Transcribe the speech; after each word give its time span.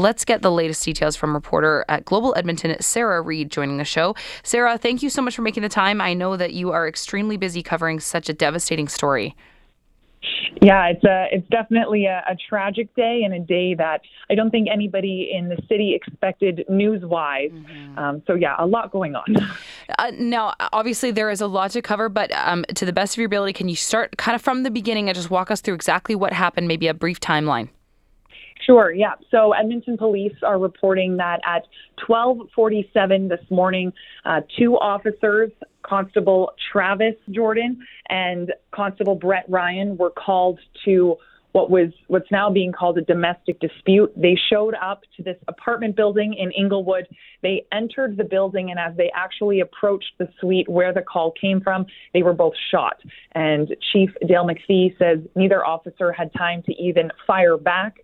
Let's 0.00 0.24
get 0.24 0.40
the 0.40 0.50
latest 0.50 0.82
details 0.82 1.14
from 1.14 1.34
reporter 1.34 1.84
at 1.86 2.06
Global 2.06 2.32
Edmonton, 2.34 2.74
Sarah 2.80 3.20
Reid, 3.20 3.50
joining 3.50 3.76
the 3.76 3.84
show. 3.84 4.14
Sarah, 4.42 4.78
thank 4.78 5.02
you 5.02 5.10
so 5.10 5.20
much 5.20 5.36
for 5.36 5.42
making 5.42 5.62
the 5.62 5.68
time. 5.68 6.00
I 6.00 6.14
know 6.14 6.38
that 6.38 6.54
you 6.54 6.72
are 6.72 6.88
extremely 6.88 7.36
busy 7.36 7.62
covering 7.62 8.00
such 8.00 8.30
a 8.30 8.32
devastating 8.32 8.88
story. 8.88 9.36
Yeah, 10.62 10.86
it's 10.86 11.04
a 11.04 11.26
it's 11.30 11.46
definitely 11.50 12.06
a, 12.06 12.24
a, 12.26 12.36
tragic 12.48 12.94
day 12.94 13.22
and 13.24 13.34
a 13.34 13.40
day 13.40 13.74
that 13.74 14.00
I 14.30 14.34
don't 14.34 14.50
think 14.50 14.68
anybody 14.70 15.30
in 15.32 15.48
the 15.48 15.56
city 15.68 15.94
expected 15.94 16.64
news 16.68 17.02
wise. 17.04 17.50
Mm-hmm. 17.50 17.98
Um, 17.98 18.22
so 18.26 18.34
yeah, 18.34 18.56
a 18.58 18.66
lot 18.66 18.90
going 18.90 19.14
on. 19.14 19.36
Uh, 19.98 20.12
now, 20.18 20.54
obviously, 20.72 21.10
there 21.10 21.30
is 21.30 21.40
a 21.40 21.46
lot 21.46 21.72
to 21.72 21.82
cover, 21.82 22.08
but 22.08 22.30
um, 22.32 22.64
to 22.76 22.86
the 22.86 22.92
best 22.92 23.14
of 23.14 23.18
your 23.18 23.26
ability, 23.26 23.52
can 23.52 23.68
you 23.68 23.74
start 23.74 24.16
kind 24.16 24.36
of 24.36 24.40
from 24.40 24.62
the 24.62 24.70
beginning 24.70 25.08
and 25.08 25.16
just 25.16 25.30
walk 25.30 25.50
us 25.50 25.60
through 25.60 25.74
exactly 25.74 26.14
what 26.14 26.32
happened, 26.32 26.68
maybe 26.68 26.86
a 26.86 26.94
brief 26.94 27.18
timeline? 27.18 27.68
Sure, 28.66 28.92
yeah. 28.92 29.14
So 29.30 29.52
Edmonton 29.52 29.96
police 29.96 30.34
are 30.42 30.58
reporting 30.58 31.16
that 31.16 31.40
at 31.46 31.66
12:47 32.06 33.28
this 33.28 33.50
morning, 33.50 33.92
uh, 34.24 34.42
two 34.58 34.76
officers, 34.78 35.50
Constable 35.82 36.52
Travis 36.70 37.16
Jordan 37.30 37.84
and 38.08 38.52
Constable 38.70 39.14
Brett 39.14 39.44
Ryan, 39.48 39.96
were 39.96 40.10
called 40.10 40.60
to 40.84 41.16
what 41.52 41.70
was 41.70 41.90
what's 42.06 42.30
now 42.30 42.50
being 42.50 42.72
called 42.72 42.98
a 42.98 43.02
domestic 43.02 43.58
dispute. 43.60 44.12
They 44.16 44.36
showed 44.50 44.74
up 44.80 45.02
to 45.16 45.22
this 45.22 45.36
apartment 45.48 45.96
building 45.96 46.34
in 46.34 46.52
Inglewood. 46.52 47.06
They 47.42 47.64
entered 47.72 48.16
the 48.16 48.24
building, 48.24 48.70
and 48.70 48.78
as 48.78 48.96
they 48.96 49.10
actually 49.14 49.60
approached 49.60 50.12
the 50.18 50.28
suite 50.40 50.68
where 50.68 50.92
the 50.92 51.02
call 51.02 51.32
came 51.32 51.60
from, 51.60 51.86
they 52.12 52.22
were 52.22 52.34
both 52.34 52.54
shot. 52.70 53.00
And 53.32 53.74
Chief 53.92 54.10
Dale 54.26 54.46
McPhee 54.46 54.96
says 54.98 55.18
neither 55.34 55.64
officer 55.64 56.12
had 56.12 56.32
time 56.34 56.62
to 56.64 56.72
even 56.74 57.10
fire 57.26 57.56
back 57.56 57.96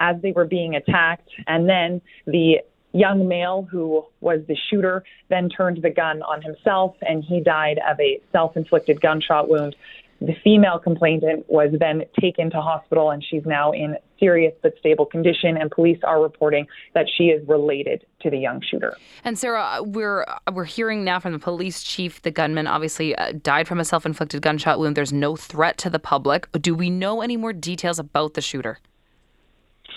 as 0.00 0.20
they 0.22 0.32
were 0.32 0.44
being 0.44 0.74
attacked. 0.74 1.28
And 1.46 1.68
then 1.68 2.00
the 2.26 2.58
young 2.94 3.26
male 3.28 3.66
who 3.70 4.06
was 4.20 4.40
the 4.48 4.56
shooter 4.70 5.04
then 5.28 5.48
turned 5.48 5.82
the 5.82 5.90
gun 5.90 6.22
on 6.22 6.40
himself 6.40 6.94
and 7.02 7.22
he 7.24 7.40
died 7.40 7.78
of 7.90 7.98
a 8.00 8.20
self 8.32 8.56
inflicted 8.56 9.00
gunshot 9.00 9.48
wound. 9.48 9.76
The 10.20 10.34
female 10.44 10.78
complainant 10.78 11.44
was 11.50 11.74
then 11.78 12.04
taken 12.18 12.50
to 12.52 12.60
hospital 12.62 13.10
and 13.10 13.22
she's 13.22 13.44
now 13.44 13.72
in 13.72 13.96
serious 14.20 14.54
but 14.62 14.74
stable 14.78 15.04
condition 15.04 15.56
and 15.56 15.70
police 15.70 15.98
are 16.04 16.22
reporting 16.22 16.66
that 16.94 17.06
she 17.14 17.24
is 17.24 17.46
related 17.48 18.06
to 18.22 18.30
the 18.30 18.38
young 18.38 18.62
shooter. 18.62 18.96
And 19.24 19.36
Sarah, 19.38 19.82
we're 19.82 20.24
we're 20.52 20.64
hearing 20.64 21.04
now 21.04 21.18
from 21.18 21.32
the 21.32 21.38
police 21.40 21.82
chief 21.82 22.22
the 22.22 22.30
gunman 22.30 22.68
obviously 22.68 23.14
uh, 23.16 23.32
died 23.42 23.66
from 23.66 23.80
a 23.80 23.84
self-inflicted 23.84 24.40
gunshot 24.40 24.78
wound. 24.78 24.96
There's 24.96 25.12
no 25.12 25.34
threat 25.34 25.78
to 25.78 25.90
the 25.90 25.98
public. 25.98 26.50
Do 26.52 26.76
we 26.76 26.90
know 26.90 27.20
any 27.20 27.36
more 27.36 27.52
details 27.52 27.98
about 27.98 28.34
the 28.34 28.40
shooter? 28.40 28.78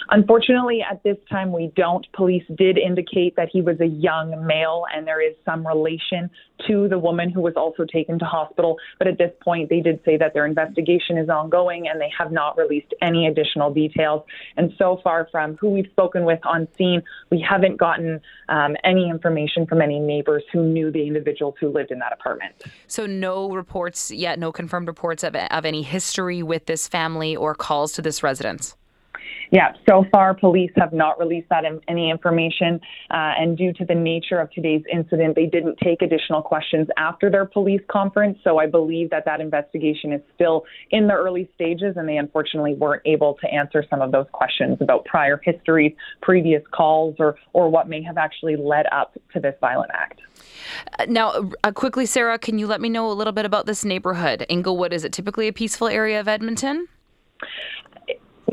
Unfortunately, 0.09 0.83
at 0.89 1.01
this 1.03 1.17
time, 1.29 1.51
we 1.51 1.71
don't. 1.75 2.05
Police 2.13 2.43
did 2.57 2.77
indicate 2.77 3.35
that 3.35 3.49
he 3.51 3.61
was 3.61 3.79
a 3.79 3.85
young 3.85 4.45
male 4.45 4.83
and 4.93 5.05
there 5.05 5.21
is 5.21 5.35
some 5.45 5.65
relation 5.65 6.29
to 6.67 6.87
the 6.87 6.97
woman 6.97 7.29
who 7.29 7.41
was 7.41 7.53
also 7.55 7.85
taken 7.85 8.17
to 8.19 8.25
hospital. 8.25 8.77
But 8.97 9.07
at 9.07 9.17
this 9.17 9.31
point, 9.41 9.69
they 9.69 9.79
did 9.79 9.99
say 10.05 10.17
that 10.17 10.33
their 10.33 10.45
investigation 10.45 11.17
is 11.17 11.29
ongoing 11.29 11.87
and 11.87 12.01
they 12.01 12.11
have 12.17 12.31
not 12.31 12.57
released 12.57 12.93
any 13.01 13.27
additional 13.27 13.73
details. 13.73 14.23
And 14.55 14.73
so 14.77 14.99
far, 15.03 15.27
from 15.31 15.55
who 15.57 15.69
we've 15.69 15.89
spoken 15.91 16.25
with 16.25 16.39
on 16.45 16.67
scene, 16.77 17.03
we 17.29 17.39
haven't 17.47 17.77
gotten 17.77 18.21
um, 18.49 18.75
any 18.83 19.09
information 19.09 19.65
from 19.67 19.81
any 19.81 19.99
neighbors 19.99 20.43
who 20.51 20.63
knew 20.63 20.91
the 20.91 21.05
individuals 21.05 21.55
who 21.59 21.69
lived 21.69 21.91
in 21.91 21.99
that 21.99 22.13
apartment. 22.13 22.55
So, 22.87 23.05
no 23.05 23.51
reports 23.51 24.11
yet, 24.11 24.39
no 24.39 24.51
confirmed 24.51 24.87
reports 24.87 25.23
of, 25.23 25.35
of 25.35 25.65
any 25.65 25.83
history 25.83 26.41
with 26.43 26.65
this 26.65 26.87
family 26.87 27.35
or 27.35 27.53
calls 27.55 27.93
to 27.93 28.01
this 28.01 28.23
residence? 28.23 28.75
Yeah, 29.51 29.73
so 29.87 30.05
far 30.11 30.33
police 30.33 30.71
have 30.75 30.93
not 30.93 31.19
released 31.19 31.47
that 31.49 31.63
in, 31.65 31.79
any 31.87 32.09
information, 32.09 32.79
uh, 33.11 33.33
and 33.39 33.57
due 33.57 33.73
to 33.73 33.85
the 33.85 33.95
nature 33.95 34.39
of 34.39 34.51
today's 34.51 34.83
incident, 34.91 35.35
they 35.35 35.45
didn't 35.45 35.77
take 35.83 36.01
additional 36.01 36.41
questions 36.41 36.87
after 36.97 37.29
their 37.29 37.45
police 37.45 37.81
conference. 37.89 38.37
So 38.43 38.59
I 38.59 38.67
believe 38.67 39.09
that 39.11 39.25
that 39.25 39.39
investigation 39.39 40.11
is 40.11 40.21
still 40.36 40.65
in 40.91 41.07
the 41.07 41.13
early 41.13 41.49
stages, 41.55 41.95
and 41.97 42.07
they 42.07 42.17
unfortunately 42.17 42.73
weren't 42.73 43.03
able 43.05 43.36
to 43.41 43.47
answer 43.47 43.83
some 43.89 44.02
of 44.02 44.11
those 44.11 44.27
questions 44.31 44.77
about 44.81 45.05
prior 45.05 45.39
histories, 45.43 45.93
previous 46.21 46.63
calls, 46.71 47.15
or 47.19 47.37
or 47.53 47.69
what 47.69 47.87
may 47.87 48.02
have 48.02 48.17
actually 48.17 48.55
led 48.55 48.86
up 48.91 49.13
to 49.33 49.39
this 49.39 49.55
violent 49.61 49.91
act. 49.93 50.19
Uh, 50.99 51.05
now, 51.07 51.49
uh, 51.63 51.71
quickly, 51.71 52.05
Sarah, 52.05 52.37
can 52.37 52.59
you 52.59 52.67
let 52.67 52.81
me 52.81 52.89
know 52.89 53.09
a 53.09 53.13
little 53.13 53.33
bit 53.33 53.45
about 53.45 53.65
this 53.65 53.86
neighborhood? 53.86 54.45
Inglewood 54.49 54.93
is 54.93 55.03
it 55.03 55.13
typically 55.13 55.47
a 55.47 55.53
peaceful 55.53 55.87
area 55.87 56.19
of 56.19 56.27
Edmonton? 56.27 56.87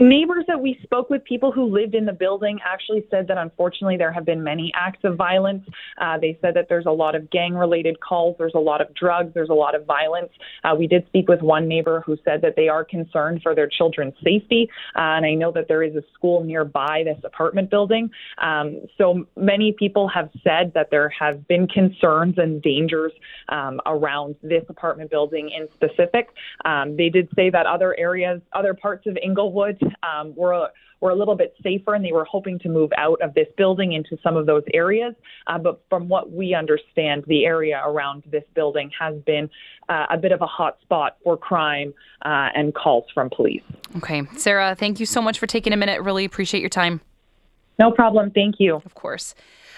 Neighbors 0.00 0.44
that 0.48 0.60
we 0.60 0.78
spoke 0.82 1.08
with, 1.08 1.22
people 1.24 1.52
who 1.52 1.64
lived 1.66 1.94
in 1.94 2.04
the 2.04 2.12
building, 2.12 2.58
actually 2.64 3.06
said 3.10 3.28
that 3.28 3.38
unfortunately 3.38 3.96
there 3.96 4.12
have 4.12 4.24
been 4.24 4.42
many 4.42 4.72
acts 4.74 4.98
of 5.04 5.16
violence. 5.16 5.64
Uh, 5.98 6.18
they 6.18 6.36
said 6.42 6.54
that 6.54 6.68
there's 6.68 6.86
a 6.86 6.90
lot 6.90 7.14
of 7.14 7.30
gang 7.30 7.54
related 7.54 8.00
calls, 8.00 8.34
there's 8.36 8.54
a 8.56 8.58
lot 8.58 8.80
of 8.80 8.92
drugs, 8.94 9.32
there's 9.34 9.50
a 9.50 9.54
lot 9.54 9.74
of 9.76 9.84
violence. 9.86 10.30
Uh, 10.64 10.74
we 10.76 10.88
did 10.88 11.06
speak 11.06 11.28
with 11.28 11.42
one 11.42 11.68
neighbor 11.68 12.02
who 12.04 12.16
said 12.24 12.42
that 12.42 12.56
they 12.56 12.68
are 12.68 12.84
concerned 12.84 13.40
for 13.40 13.54
their 13.54 13.68
children's 13.68 14.14
safety. 14.24 14.68
Uh, 14.96 15.14
and 15.14 15.24
I 15.26 15.34
know 15.34 15.52
that 15.52 15.68
there 15.68 15.84
is 15.84 15.94
a 15.94 16.02
school 16.12 16.42
nearby 16.42 17.02
this 17.04 17.22
apartment 17.22 17.70
building. 17.70 18.10
Um, 18.38 18.80
so 18.98 19.26
many 19.36 19.76
people 19.78 20.08
have 20.08 20.28
said 20.42 20.72
that 20.74 20.90
there 20.90 21.08
have 21.10 21.46
been 21.46 21.68
concerns 21.68 22.34
and 22.36 22.60
dangers 22.62 23.12
um, 23.48 23.80
around 23.86 24.34
this 24.42 24.64
apartment 24.68 25.12
building 25.12 25.50
in 25.56 25.68
specific. 25.74 26.30
Um, 26.64 26.96
they 26.96 27.10
did 27.10 27.28
say 27.36 27.48
that 27.50 27.66
other 27.66 27.94
areas, 27.96 28.40
other 28.54 28.74
parts 28.74 29.06
of 29.06 29.16
Inglewood, 29.22 29.78
um, 30.02 30.34
were 30.36 30.68
were 31.00 31.10
a 31.10 31.14
little 31.14 31.36
bit 31.36 31.54
safer, 31.62 31.94
and 31.94 32.02
they 32.02 32.12
were 32.12 32.24
hoping 32.24 32.58
to 32.60 32.68
move 32.68 32.90
out 32.96 33.20
of 33.20 33.34
this 33.34 33.46
building 33.58 33.92
into 33.92 34.16
some 34.22 34.36
of 34.36 34.46
those 34.46 34.62
areas. 34.72 35.14
Uh, 35.46 35.58
but 35.58 35.82
from 35.90 36.08
what 36.08 36.32
we 36.32 36.54
understand, 36.54 37.24
the 37.26 37.44
area 37.44 37.82
around 37.84 38.22
this 38.30 38.44
building 38.54 38.90
has 38.98 39.14
been 39.26 39.50
uh, 39.90 40.06
a 40.10 40.16
bit 40.16 40.32
of 40.32 40.40
a 40.40 40.46
hot 40.46 40.78
spot 40.80 41.18
for 41.22 41.36
crime 41.36 41.92
uh, 42.24 42.48
and 42.54 42.74
calls 42.74 43.04
from 43.12 43.28
police. 43.28 43.62
Okay, 43.98 44.22
Sarah, 44.38 44.74
thank 44.74 44.98
you 44.98 45.04
so 45.04 45.20
much 45.20 45.38
for 45.38 45.46
taking 45.46 45.74
a 45.74 45.76
minute. 45.76 46.00
Really 46.00 46.24
appreciate 46.24 46.60
your 46.60 46.70
time. 46.70 47.02
No 47.78 47.90
problem. 47.90 48.30
Thank 48.30 48.56
you. 48.58 48.76
Of 48.76 48.94
course. 48.94 49.34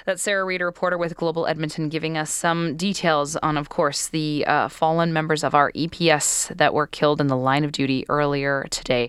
That's 0.06 0.22
Sarah 0.22 0.44
Reid, 0.44 0.60
a 0.60 0.64
reporter 0.64 0.96
with 0.96 1.16
Global 1.16 1.48
Edmonton, 1.48 1.88
giving 1.88 2.16
us 2.16 2.30
some 2.30 2.76
details 2.76 3.34
on, 3.38 3.56
of 3.56 3.68
course, 3.68 4.06
the 4.06 4.44
uh, 4.46 4.68
fallen 4.68 5.12
members 5.12 5.42
of 5.42 5.52
our 5.52 5.72
EPS 5.72 6.56
that 6.56 6.72
were 6.72 6.86
killed 6.86 7.20
in 7.20 7.26
the 7.26 7.36
line 7.36 7.64
of 7.64 7.72
duty 7.72 8.04
earlier 8.08 8.68
today. 8.70 9.04